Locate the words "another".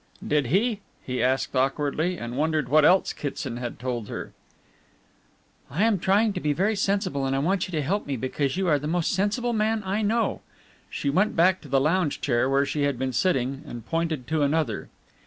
14.41-14.89